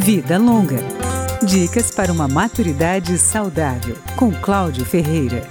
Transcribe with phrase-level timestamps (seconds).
[0.00, 0.78] Vida Longa.
[1.42, 5.46] Dicas para uma maturidade saudável, com Cláudio Ferreira.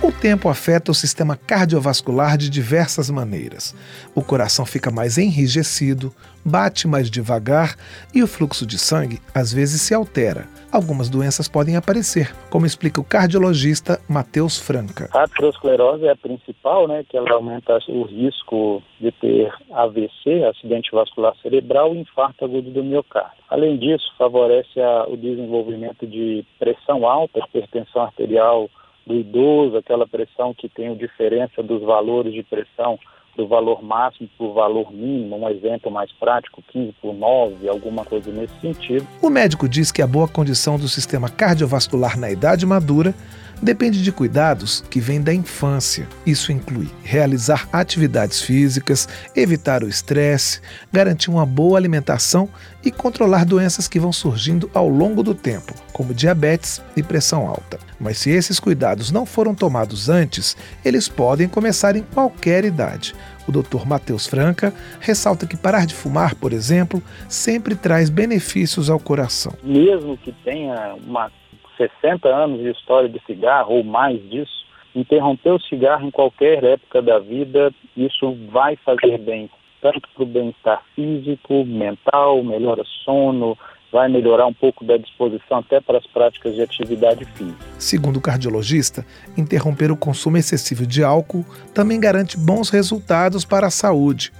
[0.00, 3.74] O tempo afeta o sistema cardiovascular de diversas maneiras.
[4.14, 6.14] O coração fica mais enrijecido,
[6.44, 7.74] bate mais devagar
[8.14, 10.46] e o fluxo de sangue às vezes se altera.
[10.70, 15.08] Algumas doenças podem aparecer, como explica o cardiologista Matheus Franca.
[15.12, 20.92] A aterosclerose é a principal, né, que ela aumenta o risco de ter AVC, acidente
[20.92, 23.42] vascular cerebral e infarto agudo do miocárdio.
[23.50, 28.70] Além disso, favorece a, o desenvolvimento de pressão alta, hipertensão arterial
[29.08, 32.98] do idoso, aquela pressão que tem diferença dos valores de pressão
[33.34, 38.04] do valor máximo para o valor mínimo, um exemplo mais prático, 15 por 9, alguma
[38.04, 39.06] coisa nesse sentido.
[39.22, 43.14] O médico diz que a boa condição do sistema cardiovascular na idade madura
[43.62, 46.08] depende de cuidados que vêm da infância.
[46.24, 50.60] Isso inclui realizar atividades físicas, evitar o estresse,
[50.92, 52.48] garantir uma boa alimentação
[52.84, 57.78] e controlar doenças que vão surgindo ao longo do tempo, como diabetes e pressão alta.
[58.00, 63.14] Mas se esses cuidados não foram tomados antes, eles podem começar em qualquer idade.
[63.46, 63.86] O Dr.
[63.86, 69.54] Matheus Franca ressalta que parar de fumar, por exemplo, sempre traz benefícios ao coração.
[69.62, 71.30] Mesmo que tenha uma
[71.78, 77.00] 60 anos de história de cigarro ou mais disso, interromper o cigarro em qualquer época
[77.00, 79.48] da vida, isso vai fazer bem,
[79.80, 83.56] tanto para o bem-estar físico, mental, melhora sono,
[83.90, 87.64] vai melhorar um pouco da disposição até para as práticas de atividade física.
[87.78, 89.04] Segundo o cardiologista,
[89.36, 94.32] interromper o consumo excessivo de álcool também garante bons resultados para a saúde.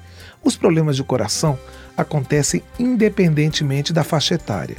[0.44, 1.58] Os problemas de coração
[1.96, 4.76] acontecem independentemente da faixa etária.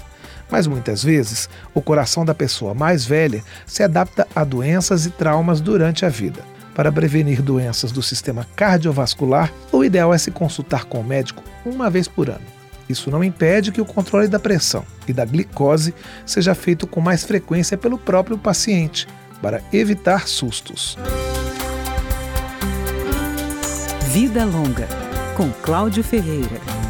[0.52, 5.62] Mas muitas vezes, o coração da pessoa mais velha se adapta a doenças e traumas
[5.62, 6.44] durante a vida.
[6.74, 11.90] Para prevenir doenças do sistema cardiovascular, o ideal é se consultar com o médico uma
[11.90, 12.60] vez por ano.
[12.88, 15.94] Isso não impede que o controle da pressão e da glicose
[16.26, 19.08] seja feito com mais frequência pelo próprio paciente,
[19.42, 20.98] para evitar sustos.
[24.12, 24.88] Vida Longa,
[25.38, 26.89] com Cláudio Ferreira.